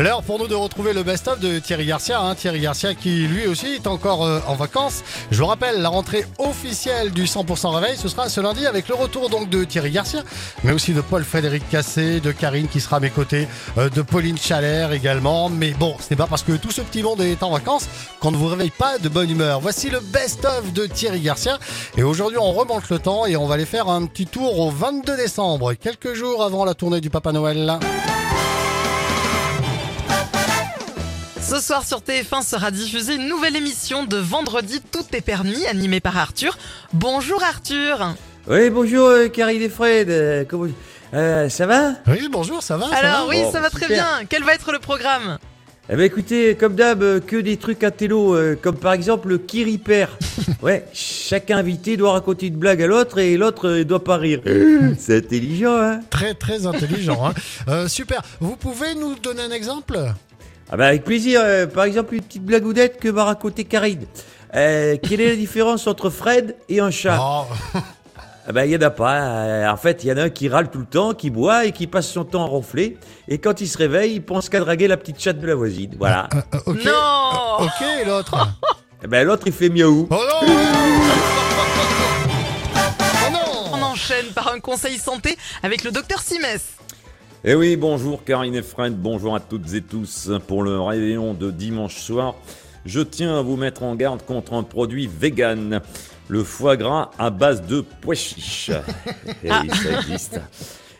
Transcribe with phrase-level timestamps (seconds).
[0.00, 2.22] L'heure pour nous de retrouver le best-of de Thierry Garcia.
[2.22, 2.34] hein.
[2.34, 5.02] Thierry Garcia qui lui aussi est encore euh, en vacances.
[5.30, 8.94] Je vous rappelle, la rentrée officielle du 100% réveil, ce sera ce lundi avec le
[8.94, 10.22] retour donc de Thierry Garcia,
[10.64, 14.38] mais aussi de Paul-Frédéric Cassé, de Karine qui sera à mes côtés, euh, de Pauline
[14.38, 15.50] Chalère également.
[15.50, 17.86] Mais bon, ce n'est pas parce que tout ce petit monde est en vacances
[18.20, 19.60] qu'on ne vous réveille pas de bonne humeur.
[19.60, 21.58] Voici le best-of de Thierry Garcia.
[21.98, 24.70] Et aujourd'hui, on remonte le temps et on va aller faire un petit tour au
[24.70, 27.78] 22 décembre, quelques jours avant la tournée du Papa Noël.
[31.50, 35.98] Ce soir sur TF1 sera diffusée une nouvelle émission de Vendredi Tout est permis, animée
[36.00, 36.56] par Arthur.
[36.92, 38.14] Bonjour Arthur
[38.46, 40.10] Oui, bonjour euh, Karine et Fred.
[40.10, 40.68] euh, comment...
[41.14, 41.94] euh, ça va?
[42.06, 43.28] Oui, bonjour, ça va ça Alors va?
[43.28, 43.96] oui, Bon, ça va très super.
[43.96, 44.26] bien.
[44.28, 45.38] Quel va être le programme?
[45.92, 49.28] Eh ben écoutez, comme d'hab, euh, que des trucs à télo, euh, comme par exemple
[49.28, 50.10] le qui ripère.
[50.62, 54.40] Ouais, chaque invité doit raconter une blague à l'autre et l'autre euh, doit pas rire.
[54.98, 56.00] C'est intelligent, hein?
[56.10, 57.26] Très très intelligent.
[57.26, 57.34] hein.
[57.68, 58.22] Euh, super.
[58.38, 59.98] Vous pouvez nous donner un exemple?
[60.72, 61.40] Ah bah avec plaisir.
[61.42, 64.06] euh, par exemple, une petite blagoudette que m'a raconté Karine.
[64.54, 67.44] Euh, quelle est la différence entre Fred et un chat Oh,
[68.48, 69.20] Ah bah, il y en a pas.
[69.20, 71.66] Euh, en fait, il y en a un qui râle tout le temps, qui boit
[71.66, 72.96] et qui passe son temps à ronfler.
[73.28, 75.94] Et quand il se réveille, il pense qu'à draguer la petite chatte de la voisine.
[75.98, 76.28] Voilà.
[76.34, 76.84] euh, euh, ok.
[76.84, 78.48] Non Ok, l'autre
[79.04, 80.08] Eh ben l'autre, il fait miaou.
[80.10, 80.14] Oh
[83.32, 83.38] non
[83.72, 86.60] On enchaîne par un conseil santé avec le docteur Simès.
[87.42, 91.50] Eh oui, bonjour Karine et Fred, bonjour à toutes et tous pour le réveillon de
[91.50, 92.34] dimanche soir.
[92.84, 95.80] Je tiens à vous mettre en garde contre un produit vegan,
[96.28, 98.72] le foie gras à base de pois chiches.
[99.42, 100.38] Eh oui, ça existe.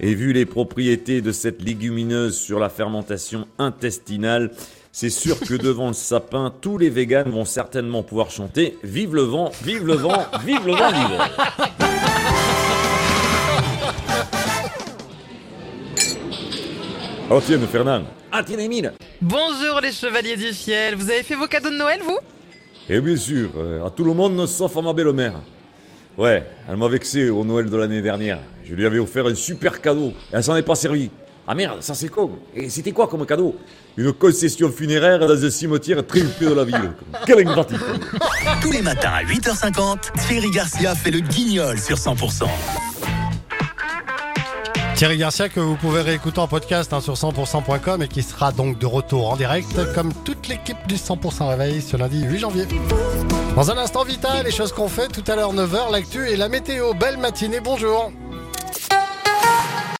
[0.00, 4.52] Et vu les propriétés de cette légumineuse sur la fermentation intestinale,
[4.90, 9.22] c'est sûr que devant le sapin, tous les véganes vont certainement pouvoir chanter Vive le
[9.22, 11.30] vent, vive le vent, vive le vent d'hiver.
[11.58, 12.51] Oh
[17.40, 18.02] tiens, Fernand.
[18.30, 18.92] Ah tiens, Émile.
[19.20, 20.96] Bonjour les chevaliers du fiel.
[20.96, 22.18] Vous avez fait vos cadeaux de Noël, vous?
[22.88, 25.34] Et bien sûr, euh, à tout le monde sauf à ma belle-mère.
[26.18, 28.38] Ouais, elle m'a vexé au Noël de l'année dernière.
[28.64, 30.08] Je lui avais offert un super cadeau.
[30.08, 31.10] Et elle s'en est pas servie.
[31.46, 32.32] Ah merde, ça c'est con.
[32.54, 33.56] Et c'était quoi comme cadeau?
[33.96, 36.92] Une concession funéraire dans un cimetière très huppé de la ville.
[37.26, 37.80] Quelle ingratitude
[38.60, 42.44] Tous les matins à 8h50, Thierry Garcia fait le guignol sur 100%.
[45.02, 48.78] Thierry Garcia que vous pouvez réécouter en podcast hein, sur 100%.com et qui sera donc
[48.78, 52.68] de retour en direct comme toute l'équipe du 100% Réveil ce lundi 8 janvier.
[53.56, 56.48] Dans un instant vital, les choses qu'on fait tout à l'heure 9h, l'actu et la
[56.48, 56.94] météo.
[56.94, 58.12] Belle matinée, bonjour